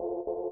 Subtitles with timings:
[0.00, 0.43] you